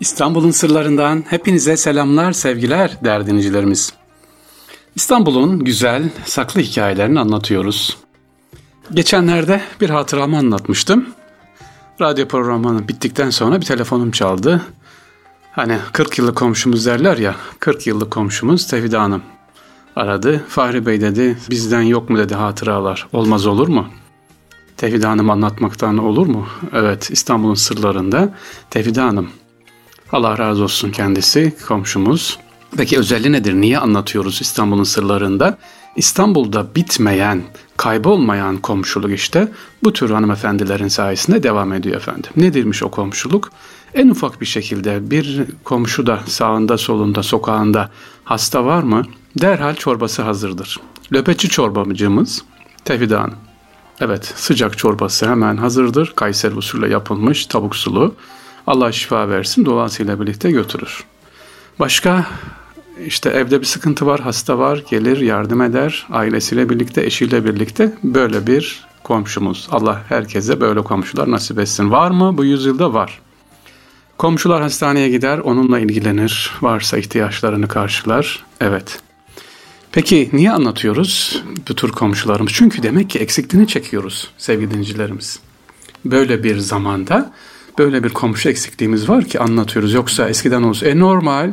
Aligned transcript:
İstanbul'un 0.00 0.50
sırlarından 0.50 1.24
hepinize 1.28 1.76
selamlar, 1.76 2.32
sevgiler 2.32 2.96
değerli 3.04 3.26
dinleyicilerimiz. 3.26 3.92
İstanbul'un 4.94 5.64
güzel, 5.64 6.10
saklı 6.24 6.60
hikayelerini 6.60 7.20
anlatıyoruz. 7.20 7.98
Geçenlerde 8.94 9.60
bir 9.80 9.90
hatıramı 9.90 10.38
anlatmıştım. 10.38 11.08
Radyo 12.00 12.28
programı 12.28 12.88
bittikten 12.88 13.30
sonra 13.30 13.60
bir 13.60 13.66
telefonum 13.66 14.10
çaldı. 14.10 14.62
Hani 15.52 15.78
40 15.92 16.18
yıllık 16.18 16.36
komşumuz 16.36 16.86
derler 16.86 17.18
ya, 17.18 17.36
40 17.58 17.86
yıllık 17.86 18.10
komşumuz 18.10 18.66
Tevhide 18.66 18.96
Hanım 18.96 19.22
aradı. 19.96 20.44
Fahri 20.48 20.86
Bey 20.86 21.00
dedi, 21.00 21.38
bizden 21.50 21.82
yok 21.82 22.10
mu 22.10 22.18
dedi 22.18 22.34
hatıralar. 22.34 23.08
Olmaz 23.12 23.46
olur 23.46 23.68
mu? 23.68 23.88
Tevhide 24.76 25.06
Hanım 25.06 25.30
anlatmaktan 25.30 25.98
olur 25.98 26.26
mu? 26.26 26.46
Evet, 26.72 27.10
İstanbul'un 27.10 27.54
sırlarında 27.54 28.34
Tevhide 28.70 29.00
Hanım 29.00 29.30
Allah 30.12 30.38
razı 30.38 30.62
olsun 30.62 30.90
kendisi, 30.90 31.54
komşumuz. 31.68 32.38
Peki 32.76 32.98
özelliği 32.98 33.32
nedir? 33.32 33.54
Niye 33.54 33.78
anlatıyoruz 33.78 34.40
İstanbul'un 34.40 34.84
sırlarında? 34.84 35.58
İstanbul'da 35.96 36.74
bitmeyen, 36.74 37.42
kaybolmayan 37.76 38.56
komşuluk 38.56 39.10
işte 39.12 39.48
bu 39.84 39.92
tür 39.92 40.10
hanımefendilerin 40.10 40.88
sayesinde 40.88 41.42
devam 41.42 41.72
ediyor 41.72 41.96
efendim. 41.96 42.30
Nedirmiş 42.36 42.82
o 42.82 42.90
komşuluk? 42.90 43.52
En 43.94 44.08
ufak 44.08 44.40
bir 44.40 44.46
şekilde 44.46 45.10
bir 45.10 45.42
komşu 45.64 46.06
da 46.06 46.20
sağında 46.26 46.78
solunda 46.78 47.22
sokağında 47.22 47.90
hasta 48.24 48.64
var 48.64 48.82
mı? 48.82 49.02
Derhal 49.40 49.74
çorbası 49.74 50.22
hazırdır. 50.22 50.76
Löpetçi 51.12 51.48
çorbamcımız 51.48 52.42
Tevhide 52.84 53.16
Hanım. 53.16 53.36
Evet 54.00 54.32
sıcak 54.36 54.78
çorbası 54.78 55.28
hemen 55.28 55.56
hazırdır. 55.56 56.12
Kayseri 56.16 56.54
usulü 56.54 56.90
yapılmış 56.90 57.46
tavuk 57.46 57.76
sulu. 57.76 58.14
Allah 58.66 58.92
şifa 58.92 59.28
versin 59.28 59.64
duasıyla 59.64 60.20
birlikte 60.20 60.50
götürür. 60.50 61.04
Başka 61.80 62.26
işte 63.06 63.30
evde 63.30 63.60
bir 63.60 63.66
sıkıntı 63.66 64.06
var, 64.06 64.20
hasta 64.20 64.58
var, 64.58 64.84
gelir 64.90 65.20
yardım 65.20 65.62
eder. 65.62 66.06
Ailesiyle 66.10 66.68
birlikte, 66.68 67.02
eşiyle 67.02 67.44
birlikte 67.44 67.92
böyle 68.04 68.46
bir 68.46 68.84
komşumuz. 69.04 69.68
Allah 69.70 70.02
herkese 70.08 70.60
böyle 70.60 70.82
komşular 70.82 71.30
nasip 71.30 71.58
etsin. 71.58 71.90
Var 71.90 72.10
mı? 72.10 72.38
Bu 72.38 72.44
yüzyılda 72.44 72.94
var. 72.94 73.20
Komşular 74.18 74.62
hastaneye 74.62 75.08
gider, 75.08 75.38
onunla 75.38 75.78
ilgilenir. 75.78 76.52
Varsa 76.62 76.98
ihtiyaçlarını 76.98 77.68
karşılar. 77.68 78.44
Evet. 78.60 79.00
Peki 79.92 80.30
niye 80.32 80.52
anlatıyoruz 80.52 81.42
bu 81.68 81.74
tür 81.74 81.92
komşularımız? 81.92 82.52
Çünkü 82.52 82.82
demek 82.82 83.10
ki 83.10 83.18
eksikliğini 83.18 83.68
çekiyoruz 83.68 84.30
sevgili 84.38 84.70
dinleyicilerimiz. 84.70 85.40
Böyle 86.04 86.44
bir 86.44 86.58
zamanda 86.58 87.32
böyle 87.80 88.04
bir 88.04 88.08
komşu 88.08 88.48
eksikliğimiz 88.48 89.08
var 89.08 89.24
ki 89.24 89.40
anlatıyoruz. 89.40 89.92
Yoksa 89.92 90.28
eskiden 90.28 90.62
olsa 90.62 90.86
e 90.86 90.98
normal 90.98 91.52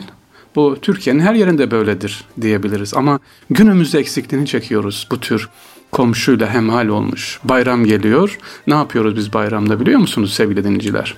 bu 0.56 0.78
Türkiye'nin 0.82 1.20
her 1.20 1.34
yerinde 1.34 1.72
böyledir 1.72 2.24
diyebiliriz. 2.42 2.94
Ama 2.94 3.20
günümüzde 3.50 4.00
eksikliğini 4.00 4.48
çekiyoruz 4.48 5.08
bu 5.12 5.20
tür 5.20 5.50
komşuyla 5.92 6.54
hemhal 6.54 6.88
olmuş. 6.88 7.40
Bayram 7.44 7.86
geliyor. 7.86 8.40
Ne 8.68 8.74
yapıyoruz 8.74 9.16
biz 9.16 9.34
bayramda 9.34 9.80
biliyor 9.80 10.00
musunuz 10.00 10.34
sevgili 10.34 10.64
dinleyiciler? 10.64 11.16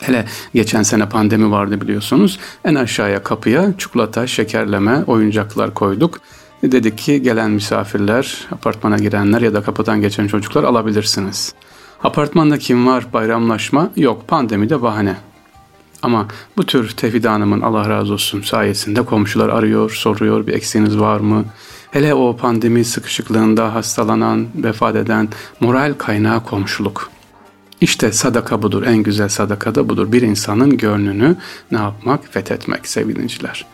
Hele 0.00 0.26
geçen 0.54 0.82
sene 0.82 1.08
pandemi 1.08 1.50
vardı 1.50 1.80
biliyorsunuz. 1.80 2.38
En 2.64 2.74
aşağıya 2.74 3.22
kapıya 3.22 3.74
çikolata, 3.78 4.26
şekerleme, 4.26 5.04
oyuncaklar 5.06 5.74
koyduk. 5.74 6.20
Dedik 6.62 6.98
ki 6.98 7.22
gelen 7.22 7.50
misafirler, 7.50 8.46
apartmana 8.52 8.96
girenler 8.96 9.40
ya 9.40 9.54
da 9.54 9.62
kapıdan 9.62 10.00
geçen 10.00 10.26
çocuklar 10.26 10.64
alabilirsiniz. 10.64 11.54
Apartmanda 12.04 12.58
kim 12.58 12.86
var 12.86 13.06
bayramlaşma? 13.12 13.90
Yok 13.96 14.28
pandemide 14.28 14.82
bahane. 14.82 15.16
Ama 16.02 16.28
bu 16.56 16.66
tür 16.66 16.90
Tevhid 16.90 17.24
Hanım'ın 17.24 17.60
Allah 17.60 17.88
razı 17.88 18.12
olsun 18.12 18.42
sayesinde 18.42 19.02
komşular 19.02 19.48
arıyor, 19.48 19.90
soruyor 19.90 20.46
bir 20.46 20.52
eksiğiniz 20.52 20.98
var 20.98 21.20
mı? 21.20 21.44
Hele 21.90 22.14
o 22.14 22.36
pandemi 22.36 22.84
sıkışıklığında 22.84 23.74
hastalanan, 23.74 24.46
vefat 24.54 24.96
eden 24.96 25.28
moral 25.60 25.94
kaynağı 25.98 26.44
komşuluk. 26.44 27.10
İşte 27.80 28.12
sadaka 28.12 28.62
budur, 28.62 28.82
en 28.86 28.96
güzel 28.96 29.28
sadaka 29.28 29.74
da 29.74 29.88
budur. 29.88 30.12
Bir 30.12 30.22
insanın 30.22 30.76
gönlünü 30.76 31.36
ne 31.70 31.78
yapmak? 31.78 32.32
Fethetmek 32.32 32.86
sevgilinciler. 32.86 33.66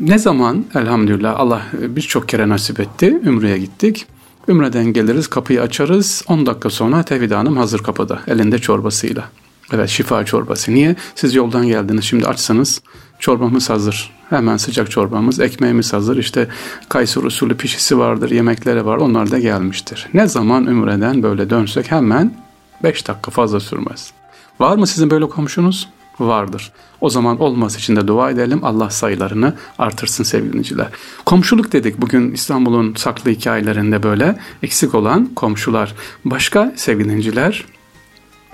Ne 0.00 0.18
zaman 0.18 0.64
elhamdülillah 0.74 1.40
Allah 1.40 1.62
birçok 1.72 2.28
kere 2.28 2.48
nasip 2.48 2.80
etti, 2.80 3.20
Ümre'ye 3.24 3.58
gittik. 3.58 4.06
Ümreden 4.48 4.84
geliriz, 4.84 5.26
kapıyı 5.26 5.62
açarız. 5.62 6.24
10 6.28 6.46
dakika 6.46 6.70
sonra 6.70 7.02
Tevhid 7.02 7.30
Hanım 7.30 7.56
hazır 7.56 7.82
kapıda, 7.82 8.20
elinde 8.26 8.58
çorbasıyla. 8.58 9.24
Evet 9.72 9.88
şifa 9.88 10.24
çorbası. 10.24 10.74
Niye? 10.74 10.96
Siz 11.14 11.34
yoldan 11.34 11.66
geldiniz 11.66 12.04
şimdi 12.04 12.26
açsanız 12.26 12.82
çorbamız 13.18 13.70
hazır. 13.70 14.10
Hemen 14.30 14.56
sıcak 14.56 14.90
çorbamız, 14.90 15.40
ekmeğimiz 15.40 15.92
hazır. 15.92 16.16
İşte 16.16 16.48
Kayseri 16.88 17.26
usulü 17.26 17.56
pişisi 17.56 17.98
vardır, 17.98 18.30
yemekleri 18.30 18.86
var. 18.86 18.96
Onlar 18.96 19.30
da 19.30 19.38
gelmiştir. 19.38 20.08
Ne 20.14 20.26
zaman 20.26 20.66
Ümre'den 20.66 21.22
böyle 21.22 21.50
dönsek 21.50 21.90
hemen 21.90 22.34
5 22.82 23.08
dakika 23.08 23.30
fazla 23.30 23.60
sürmez. 23.60 24.12
Var 24.60 24.76
mı 24.76 24.86
sizin 24.86 25.10
böyle 25.10 25.28
komşunuz? 25.28 25.88
Vardır. 26.26 26.72
O 27.00 27.10
zaman 27.10 27.40
olması 27.40 27.78
için 27.78 27.96
de 27.96 28.08
dua 28.08 28.30
edelim. 28.30 28.64
Allah 28.64 28.90
sayılarını 28.90 29.54
artırsın 29.78 30.24
sevgiliciler. 30.24 30.88
Komşuluk 31.24 31.72
dedik 31.72 32.00
bugün 32.00 32.32
İstanbul'un 32.32 32.94
saklı 32.94 33.30
hikayelerinde 33.30 34.02
böyle 34.02 34.38
eksik 34.62 34.94
olan 34.94 35.34
komşular. 35.34 35.94
Başka 36.24 36.72
sevgiliciler 36.76 37.64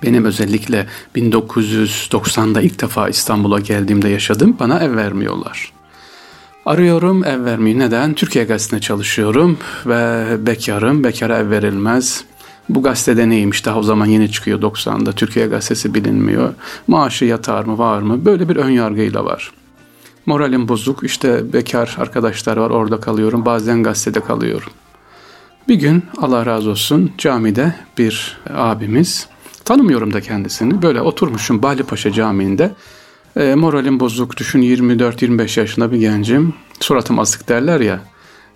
benim 0.03 0.25
özellikle 0.25 0.87
1990'da 1.17 2.63
ilk 2.63 2.83
defa 2.83 3.09
İstanbul'a 3.09 3.61
geldiğimde 3.61 4.09
yaşadım. 4.09 4.57
Bana 4.61 4.79
ev 4.79 4.97
vermiyorlar. 4.97 5.73
Arıyorum 6.67 7.25
ev 7.25 7.45
vermiyor. 7.45 7.79
Neden? 7.79 8.15
Türkiye 8.15 8.45
Gazetesi'nde 8.45 8.81
çalışıyorum 8.81 9.59
ve 9.87 10.27
bekarım. 10.47 11.05
Bekara 11.05 11.39
ev 11.39 11.51
verilmez. 11.51 12.25
Bu 12.69 12.83
gazetede 12.83 13.29
neymiş 13.29 13.65
daha? 13.65 13.79
O 13.79 13.83
zaman 13.83 14.07
yeni 14.07 14.31
çıkıyor 14.31 14.61
90'da 14.61 15.13
Türkiye 15.13 15.47
gazetesi 15.47 15.95
bilinmiyor. 15.95 16.55
Maaşı 16.87 17.25
yatar 17.25 17.65
mı 17.65 17.79
var 17.79 18.03
mı? 18.03 18.25
Böyle 18.25 18.49
bir 18.49 18.57
ön 18.57 18.71
yargıyla 18.71 19.25
var. 19.25 19.53
Moralim 20.27 20.69
bozuk. 20.69 21.05
İşte 21.05 21.53
bekar 21.53 21.97
arkadaşlar 21.99 22.57
var. 22.57 22.71
Orada 22.71 23.01
kalıyorum. 23.01 23.45
Bazen 23.45 23.83
gazetede 23.83 24.21
kalıyorum. 24.21 24.73
Bir 25.69 25.75
gün 25.75 26.05
Allah 26.19 26.47
razı 26.47 26.71
olsun 26.71 27.13
camide 27.19 27.75
bir 27.99 28.39
abimiz 28.55 29.29
tanımıyorum 29.65 30.13
da 30.13 30.21
kendisini 30.21 30.83
böyle 30.83 31.01
oturmuşum 31.01 31.63
Bali 31.63 31.83
Paşa 31.83 32.13
Camii'nde. 32.13 32.75
E, 33.37 33.55
moralim 33.55 34.01
bozuk 34.01 34.37
düşün 34.37 34.63
24-25 34.63 35.61
yaşında 35.61 35.93
bir 35.93 35.97
gencim. 35.97 36.55
Suratım 36.81 37.19
asık 37.19 37.49
derler 37.49 37.81
ya. 37.81 38.01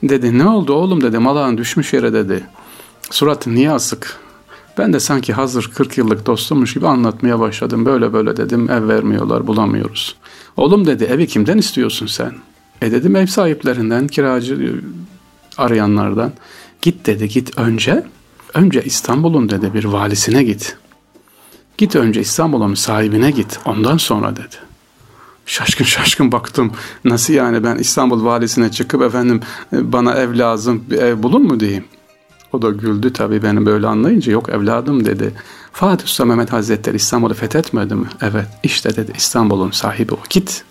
Dedi 0.03 0.39
ne 0.39 0.49
oldu 0.49 0.73
oğlum? 0.73 1.01
Dedi 1.01 1.19
malağın 1.19 1.59
düşmüş 1.59 1.93
yere 1.93 2.13
dedi 2.13 2.47
Suratı 3.11 3.55
niye 3.55 3.71
asık? 3.71 4.21
Ben 4.79 4.93
de 4.93 5.01
sanki 5.01 5.33
hazır 5.33 5.71
40 5.75 5.99
yıllık 5.99 6.27
dostummuş 6.27 6.75
gibi 6.75 6.89
anlatmaya 6.89 7.41
başladım. 7.41 7.87
Böyle 7.87 8.13
böyle 8.13 8.37
dedim 8.37 8.71
ev 8.71 8.89
vermiyorlar 8.89 9.47
bulamıyoruz. 9.47 10.17
Oğlum 10.57 10.87
dedi 10.87 11.05
evi 11.05 11.27
kimden 11.27 11.59
istiyorsun 11.59 12.07
sen? 12.07 12.33
E 12.83 12.93
dedim 12.93 13.17
ev 13.17 13.27
sahiplerinden 13.27 14.07
kiracı 14.07 14.81
arayanlardan. 15.59 16.33
Git 16.83 17.07
dedi 17.07 17.29
git 17.29 17.59
önce. 17.59 18.07
Önce 18.55 18.83
İstanbul'un 18.85 19.49
dedi 19.49 19.75
bir 19.75 19.85
valisine 19.85 20.43
git. 20.43 20.77
Git 21.79 21.97
önce 21.97 22.21
İstanbul'un 22.21 22.75
sahibine 22.75 23.31
git 23.31 23.61
ondan 23.65 23.97
sonra 23.97 24.37
dedi. 24.37 24.57
Şaşkın 25.47 25.85
şaşkın 25.85 26.33
baktım. 26.33 26.73
Nasıl 27.05 27.35
yani 27.35 27.65
ben 27.65 27.77
İstanbul 27.77 28.25
valisine 28.25 28.71
çıkıp 28.71 29.03
efendim 29.03 29.41
bana 29.73 30.15
ev 30.15 30.39
lazım 30.39 30.85
bir 30.91 30.99
ev 30.99 31.23
bulun 31.23 31.43
mu 31.43 31.61
diyeyim. 31.61 31.85
O 32.53 32.63
da 32.63 32.71
güldü 32.71 33.13
tabii 33.13 33.43
beni 33.43 33.67
böyle 33.67 33.87
anlayınca 33.87 34.33
yok 34.33 34.49
evladım 34.49 35.05
dedi. 35.05 35.33
Fatih 35.73 36.07
Sultan 36.07 36.29
Mehmet 36.29 36.53
Hazretleri 36.53 36.97
İstanbul'u 36.97 37.35
fethetmedi 37.35 37.95
mi? 37.95 38.07
Evet 38.23 38.47
işte 38.63 38.97
dedi 38.97 39.13
İstanbul'un 39.17 39.71
sahibi 39.71 40.15
o. 40.15 40.19
Git 40.31 40.65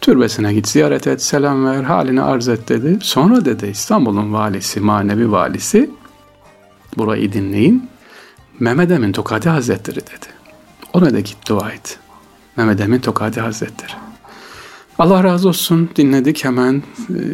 türbesine 0.00 0.54
git 0.54 0.68
ziyaret 0.68 1.06
et 1.06 1.22
selam 1.22 1.66
ver 1.66 1.82
halini 1.82 2.22
arz 2.22 2.48
et 2.48 2.68
dedi. 2.68 2.98
Sonra 3.02 3.44
dedi 3.44 3.66
İstanbul'un 3.66 4.32
valisi 4.32 4.80
manevi 4.80 5.32
valisi 5.32 5.90
burayı 6.96 7.32
dinleyin. 7.32 7.88
Mehmet 8.60 8.90
Emin 8.90 9.12
Tokadi 9.12 9.48
Hazretleri 9.48 9.96
dedi. 9.96 10.26
Ona 10.92 11.12
da 11.12 11.20
git 11.20 11.48
dua 11.48 11.70
et. 11.70 11.98
Mehmet 12.56 12.80
Emin 12.80 12.98
Tokadi 12.98 13.40
Hazretleri. 13.40 13.92
Allah 14.98 15.24
razı 15.24 15.48
olsun 15.48 15.90
dinledik 15.96 16.44
hemen 16.44 16.82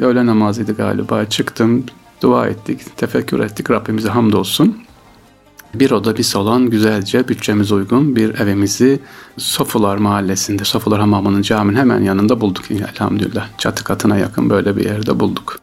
öğle 0.03 0.27
namazıydı 0.27 0.77
galiba 0.77 1.25
çıktım 1.25 1.85
dua 2.23 2.47
ettik, 2.47 2.97
tefekkür 2.97 3.41
ettik. 3.41 3.71
Rabbimize 3.71 4.09
hamdolsun. 4.09 4.85
Bir 5.75 5.91
oda 5.91 6.17
bir 6.17 6.23
salon 6.23 6.71
güzelce 6.71 7.29
bütçemiz 7.29 7.73
uygun 7.73 8.17
bir 8.17 8.35
evimizi 8.35 9.01
Sofular 9.39 9.97
mahallesinde, 9.97 10.65
Sofular 10.65 11.01
Hamamı'nın 11.01 11.43
caminin 11.43 11.79
hemen 11.79 12.03
yanında 12.03 12.41
bulduk 12.41 12.71
elhamdülillah. 12.71 13.49
Çatı 13.59 13.85
katına 13.85 14.17
yakın 14.17 14.51
böyle 14.51 14.77
bir 14.77 14.85
yerde 14.85 15.21
bulduk. 15.21 15.61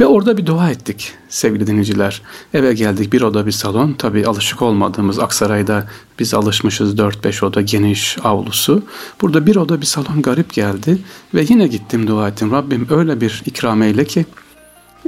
Ve 0.00 0.06
orada 0.06 0.36
bir 0.36 0.46
dua 0.46 0.70
ettik 0.70 1.12
sevgili 1.28 1.66
dinleyiciler. 1.66 2.22
Eve 2.54 2.74
geldik 2.74 3.12
bir 3.12 3.22
oda 3.22 3.46
bir 3.46 3.52
salon. 3.52 3.92
Tabi 3.92 4.26
alışık 4.26 4.62
olmadığımız 4.62 5.18
Aksaray'da 5.18 5.88
biz 6.18 6.34
alışmışız 6.34 6.94
4-5 6.94 7.44
oda 7.44 7.60
geniş 7.60 8.18
avlusu. 8.24 8.82
Burada 9.20 9.46
bir 9.46 9.56
oda 9.56 9.80
bir 9.80 9.86
salon 9.86 10.22
garip 10.22 10.52
geldi. 10.52 10.98
Ve 11.34 11.44
yine 11.48 11.66
gittim 11.66 12.06
dua 12.06 12.28
ettim. 12.28 12.52
Rabbim 12.52 12.86
öyle 12.90 13.20
bir 13.20 13.42
ikram 13.46 13.82
eyle 13.82 14.04
ki 14.04 14.26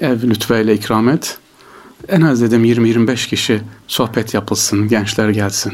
ev 0.00 0.22
lütfeyle 0.22 0.74
ikram 0.74 1.08
et. 1.08 1.38
En 2.08 2.20
az 2.20 2.42
dedim 2.42 2.64
20-25 2.64 3.28
kişi 3.28 3.62
sohbet 3.86 4.34
yapılsın, 4.34 4.88
gençler 4.88 5.28
gelsin. 5.28 5.72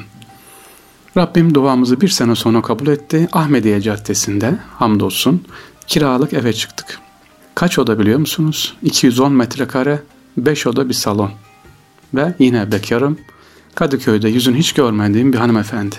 Rabbim 1.16 1.54
duamızı 1.54 2.00
bir 2.00 2.08
sene 2.08 2.34
sonra 2.34 2.62
kabul 2.62 2.86
etti. 2.86 3.28
Ahmediye 3.32 3.80
Caddesi'nde 3.80 4.58
hamdolsun 4.78 5.44
kiralık 5.86 6.32
eve 6.32 6.52
çıktık. 6.52 6.98
Kaç 7.54 7.78
oda 7.78 7.98
biliyor 7.98 8.18
musunuz? 8.18 8.76
210 8.82 9.32
metrekare, 9.32 10.02
5 10.36 10.66
oda 10.66 10.88
bir 10.88 10.94
salon. 10.94 11.30
Ve 12.14 12.34
yine 12.38 12.72
bekarım. 12.72 13.18
Kadıköy'de 13.74 14.28
yüzünü 14.28 14.58
hiç 14.58 14.72
görmediğim 14.72 15.32
bir 15.32 15.38
hanımefendi. 15.38 15.96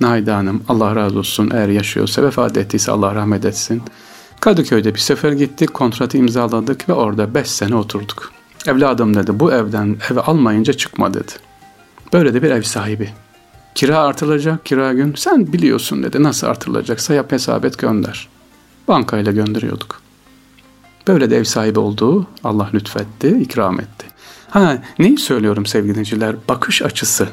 Naide 0.00 0.30
Hanım 0.30 0.62
Allah 0.68 0.96
razı 0.96 1.18
olsun 1.18 1.50
eğer 1.54 1.68
yaşıyorsa 1.68 2.22
vefat 2.22 2.56
ettiyse 2.56 2.92
Allah 2.92 3.14
rahmet 3.14 3.44
etsin. 3.44 3.82
Kadıköy'de 4.46 4.94
bir 4.94 5.00
sefer 5.00 5.32
gittik 5.32 5.74
kontratı 5.74 6.18
imzaladık 6.18 6.88
ve 6.88 6.92
orada 6.92 7.34
5 7.34 7.50
sene 7.50 7.76
oturduk. 7.76 8.32
Evladım 8.66 9.14
dedi 9.14 9.40
bu 9.40 9.52
evden 9.52 9.96
eve 10.10 10.20
almayınca 10.20 10.72
çıkma 10.72 11.14
dedi. 11.14 11.32
Böyle 12.12 12.34
de 12.34 12.42
bir 12.42 12.50
ev 12.50 12.62
sahibi. 12.62 13.10
Kira 13.74 13.98
artırılacak 13.98 14.66
kira 14.66 14.92
gün 14.92 15.14
sen 15.16 15.52
biliyorsun 15.52 16.02
dedi 16.02 16.22
nasıl 16.22 16.46
artırılacaksa 16.46 17.14
yap 17.14 17.32
hesap 17.32 17.64
et 17.64 17.78
gönder. 17.78 18.28
Bankayla 18.88 19.32
gönderiyorduk. 19.32 20.00
Böyle 21.08 21.30
de 21.30 21.36
ev 21.36 21.44
sahibi 21.44 21.78
olduğu 21.78 22.26
Allah 22.44 22.70
lütfetti, 22.74 23.28
ikram 23.28 23.80
etti. 23.80 24.06
Ha 24.50 24.78
neyi 24.98 25.18
söylüyorum 25.18 25.66
sevgili? 25.66 26.36
Bakış 26.48 26.82
açısı. 26.82 27.28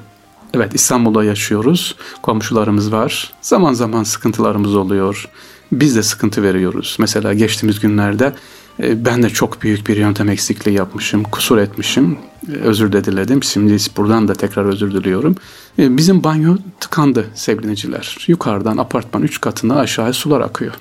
Evet 0.53 0.75
İstanbul'da 0.75 1.23
yaşıyoruz. 1.23 1.95
Komşularımız 2.21 2.91
var. 2.91 3.33
Zaman 3.41 3.73
zaman 3.73 4.03
sıkıntılarımız 4.03 4.75
oluyor. 4.75 5.29
Biz 5.79 5.95
de 5.95 6.03
sıkıntı 6.03 6.43
veriyoruz. 6.43 6.95
Mesela 6.99 7.33
geçtiğimiz 7.33 7.79
günlerde 7.79 8.33
e, 8.79 9.05
ben 9.05 9.23
de 9.23 9.29
çok 9.29 9.61
büyük 9.61 9.87
bir 9.87 9.97
yöntem 9.97 10.29
eksikliği 10.29 10.77
yapmışım, 10.77 11.23
kusur 11.23 11.57
etmişim, 11.57 12.17
e, 12.49 12.51
özür 12.51 12.91
de 12.91 13.03
diledim. 13.03 13.43
Şimdi 13.43 13.77
buradan 13.97 14.27
da 14.27 14.33
tekrar 14.33 14.65
özür 14.65 14.91
diliyorum. 14.93 15.35
E, 15.79 15.97
bizim 15.97 16.23
banyo 16.23 16.57
tıkandı 16.79 17.25
sevgili 17.35 17.63
dinleyiciler. 17.63 18.17
Yukarıdan 18.27 18.77
apartman 18.77 19.23
3 19.23 19.41
katına 19.41 19.75
aşağıya 19.75 20.13
sular 20.13 20.41
akıyor. 20.41 20.73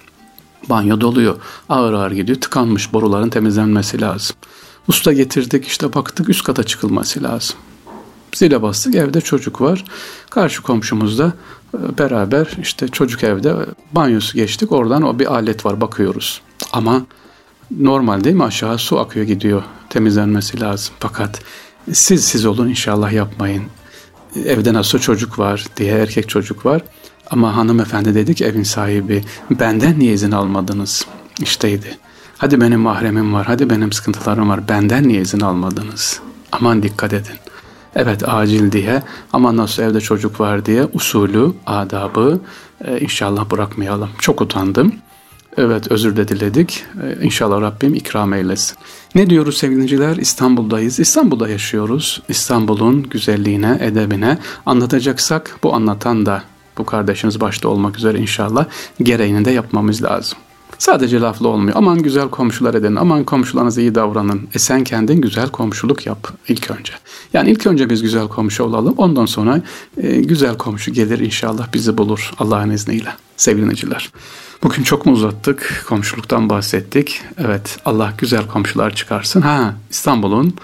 Banyo 0.71 1.01
doluyor. 1.01 1.37
Ağır 1.69 1.93
ağır 1.93 2.11
gidiyor. 2.11 2.41
Tıkanmış 2.41 2.93
boruların 2.93 3.31
temizlenmesi 3.31 4.01
lazım. 4.01 4.37
Usta 4.89 5.13
getirdik 5.13 5.67
işte 5.67 5.95
baktık 5.95 6.29
üst 6.29 6.45
kata 6.45 6.65
çıkılması 6.65 7.23
lazım. 7.23 7.57
Zile 8.35 8.63
bastık 8.63 8.95
evde 8.95 9.21
çocuk 9.21 9.61
var. 9.61 9.85
Karşı 10.31 10.63
komşumuzda 10.63 11.33
e, 11.75 11.99
beraber 11.99 12.49
işte 12.63 12.89
çocuk 12.89 13.25
evde 13.25 13.55
banyosu 13.93 14.35
geçtik. 14.35 14.73
Oradan 14.73 15.03
o 15.03 15.19
bir 15.19 15.35
alet 15.35 15.67
var 15.67 15.81
bakıyoruz. 15.81 16.41
Ama 16.73 17.07
normal 17.79 18.25
değil 18.25 18.37
mi 18.37 18.45
aşağı 18.45 18.79
su 18.79 18.99
akıyor 18.99 19.27
gidiyor. 19.27 19.63
Temizlenmesi 19.91 20.61
lazım. 20.61 20.95
Fakat 21.01 21.43
siz 21.93 22.25
siz 22.25 22.47
olun 22.47 22.69
inşallah 22.69 23.13
yapmayın. 23.13 23.63
Evde 24.47 24.75
nasıl 24.75 24.99
çocuk 24.99 25.39
var 25.39 25.67
diye 25.77 25.93
erkek 25.93 26.29
çocuk 26.29 26.67
var. 26.67 26.83
Ama 27.31 27.57
hanımefendi 27.57 28.15
dedi 28.15 28.35
ki 28.35 28.45
evin 28.45 28.63
sahibi 28.63 29.25
benden 29.51 29.99
niye 29.99 30.13
izin 30.13 30.33
almadınız? 30.33 31.07
İşteydi. 31.43 31.99
Hadi 32.39 32.61
benim 32.61 32.81
mahremim 32.81 33.35
var, 33.35 33.47
hadi 33.47 33.71
benim 33.71 33.93
sıkıntılarım 33.93 34.49
var. 34.49 34.69
Benden 34.69 35.09
niye 35.09 35.21
izin 35.21 35.41
almadınız? 35.41 36.21
Aman 36.53 36.83
dikkat 36.83 37.13
edin. 37.13 37.37
Evet 37.97 38.29
acil 38.29 38.73
diye 38.73 39.03
ama 39.33 39.57
nasıl 39.57 39.83
evde 39.83 40.01
çocuk 40.01 40.41
var 40.41 40.67
diye 40.67 40.85
usulü, 40.93 41.53
adabı 41.67 42.41
e, 42.85 43.01
inşallah 43.01 43.51
bırakmayalım. 43.51 44.09
Çok 44.19 44.41
utandım. 44.41 44.93
Evet 45.57 45.93
özür 45.93 46.17
de 46.17 46.29
diledik. 46.29 46.85
Ee, 47.03 47.25
inşallah 47.25 47.61
Rabbim 47.61 47.95
ikram 47.95 48.33
eylesin. 48.35 48.77
Ne 49.15 49.31
diyoruz 49.31 49.57
sevgiliciler? 49.57 50.17
İstanbul'dayız. 50.17 51.01
İstanbul'da 51.01 51.49
yaşıyoruz. 51.49 52.23
İstanbul'un 52.29 53.03
güzelliğine, 53.03 53.79
edebine 53.81 54.39
anlatacaksak 54.67 55.59
bu 55.63 55.75
anlatan 55.75 56.27
da 56.27 56.43
bu 56.79 56.87
kardeşimiz 56.87 57.41
başta 57.41 57.69
olmak 57.69 57.97
üzere 57.97 58.19
inşallah 58.19 58.67
gereğini 59.03 59.45
de 59.45 59.51
yapmamız 59.51 60.03
lazım. 60.03 60.39
Sadece 60.83 61.21
laflı 61.21 61.49
olmuyor. 61.49 61.77
Aman 61.77 62.03
güzel 62.03 62.29
komşular 62.29 62.75
edin, 62.75 62.97
aman 62.97 63.25
komşularınıza 63.25 63.81
iyi 63.81 63.95
davranın. 63.95 64.49
E 64.55 64.59
sen 64.59 64.85
kendin 64.85 65.21
güzel 65.21 65.49
komşuluk 65.49 66.07
yap 66.07 66.33
ilk 66.49 66.71
önce. 66.71 66.93
Yani 67.33 67.51
ilk 67.51 67.67
önce 67.67 67.91
biz 67.91 68.03
güzel 68.03 68.29
komşu 68.29 68.65
olalım. 68.65 68.95
Ondan 68.97 69.27
sonra 69.27 69.63
e, 69.97 70.21
güzel 70.21 70.59
komşu 70.59 70.93
gelir 70.93 71.19
inşallah 71.19 71.73
bizi 71.75 71.99
bulur 71.99 72.31
Allah'ın 72.39 72.71
izniyle. 72.71 73.09
Sevgiliciler. 73.37 74.11
Bugün 74.63 74.83
çok 74.83 75.07
mu 75.07 75.13
uzattık? 75.13 75.85
Komşuluktan 75.89 76.51
bahsettik. 76.51 77.23
Evet 77.39 77.79
Allah 77.85 78.13
güzel 78.19 78.47
komşular 78.47 78.95
çıkarsın. 78.95 79.41
Ha 79.41 79.75
İstanbul'un 79.91 80.55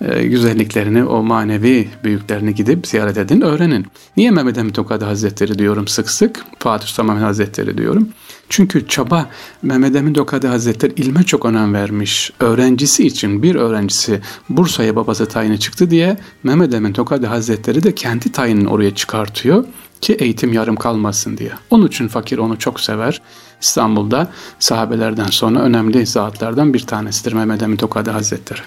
e, 0.00 0.24
güzelliklerini, 0.24 1.04
o 1.04 1.22
manevi 1.22 1.88
büyüklerini 2.04 2.54
gidip 2.54 2.86
ziyaret 2.86 3.16
edin, 3.16 3.40
öğrenin. 3.40 3.86
Niye 4.16 4.30
Mehmet 4.30 4.58
Emin 4.58 4.72
Tokadi 4.72 5.04
Hazretleri 5.04 5.58
diyorum 5.58 5.88
sık 5.88 6.10
sık, 6.10 6.44
Fatih 6.58 6.86
Sultan 6.86 7.06
Mehmet 7.06 7.24
Hazretleri 7.24 7.78
diyorum. 7.78 8.08
Çünkü 8.48 8.88
çaba 8.88 9.30
Mehmet 9.62 9.96
Emin 9.96 10.14
Tokadi 10.14 10.46
Hazretleri 10.46 10.92
ilme 10.92 11.22
çok 11.22 11.44
önem 11.44 11.74
vermiş. 11.74 12.32
Öğrencisi 12.40 13.06
için 13.06 13.42
bir 13.42 13.54
öğrencisi 13.54 14.20
Bursa'ya 14.48 14.96
babası 14.96 15.26
tayini 15.26 15.60
çıktı 15.60 15.90
diye 15.90 16.16
Mehmet 16.42 16.74
Emin 16.74 16.92
Tokadi 16.92 17.26
Hazretleri 17.26 17.82
de 17.82 17.94
kendi 17.94 18.32
tayinini 18.32 18.68
oraya 18.68 18.94
çıkartıyor 18.94 19.64
ki 20.00 20.12
eğitim 20.12 20.52
yarım 20.52 20.76
kalmasın 20.76 21.36
diye. 21.36 21.52
Onun 21.70 21.86
için 21.86 22.08
fakir 22.08 22.38
onu 22.38 22.58
çok 22.58 22.80
sever. 22.80 23.22
İstanbul'da 23.60 24.30
sahabelerden 24.58 25.26
sonra 25.26 25.60
önemli 25.60 26.06
zatlardan 26.06 26.74
bir 26.74 26.80
tanesidir 26.80 27.32
Mehmet 27.32 27.62
Emin 27.62 27.76
Tokadi 27.76 28.10
Hazretleri. 28.10 28.60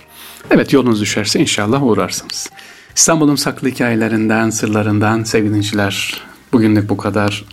Evet 0.52 0.74
yolunuz 0.74 1.02
düşerse 1.02 1.40
inşallah 1.40 1.84
uğrarsınız. 1.84 2.50
İstanbul'un 2.96 3.36
saklı 3.36 3.68
hikayelerinden, 3.68 4.50
sırlarından 4.50 5.24
sevgili 5.24 5.50
dinleyiciler 5.50 6.22
bugünlük 6.54 6.90
bu 6.90 6.98
kadar. 6.98 7.46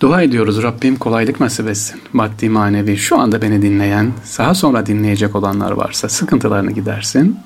Dua 0.00 0.22
ediyoruz 0.22 0.62
Rabbim 0.62 0.96
kolaylık 0.96 1.40
nasip 1.40 1.68
etsin. 1.68 2.00
Maddi 2.12 2.48
manevi 2.48 2.96
şu 2.96 3.18
anda 3.18 3.42
beni 3.42 3.62
dinleyen, 3.62 4.12
daha 4.38 4.54
sonra 4.54 4.86
dinleyecek 4.86 5.36
olanlar 5.36 5.70
varsa 5.70 6.08
sıkıntılarını 6.08 6.70
gidersin. 6.70 7.38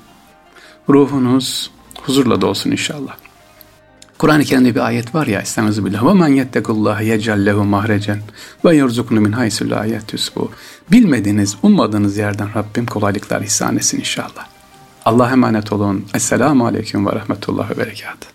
Ruhunuz 0.89 1.71
huzurla 2.01 2.41
dolsun 2.41 2.71
inşallah. 2.71 3.15
Kur'an-ı 4.17 4.43
Kerim'de 4.43 4.75
bir 4.75 4.79
ayet 4.79 5.15
var 5.15 5.27
ya 5.27 5.41
Estaizu 5.41 5.85
billah. 5.85 6.05
Ve 6.05 6.13
men 6.13 6.27
yettekullaha 6.27 7.01
yecal 7.01 7.45
lehu 7.45 7.63
mahrecen 7.63 8.19
ve 8.65 8.75
yerzuknu 8.75 9.21
min 9.21 9.31
haysu 9.31 9.69
la 9.69 9.85
bu. 10.35 10.51
Bilmediğiniz, 10.91 11.57
ummadığınız 11.63 12.17
yerden 12.17 12.47
Rabbim 12.55 12.85
kolaylıklar 12.85 13.41
ihsan 13.41 13.75
etsin 13.75 13.99
inşallah. 13.99 14.47
Allah'a 15.05 15.31
emanet 15.31 15.73
olun. 15.73 16.05
Esselamu 16.13 16.65
Aleyküm 16.65 17.05
ve 17.07 17.11
Rahmetullah 17.11 17.69
ve 17.69 17.77
Berekatuhu. 17.77 18.34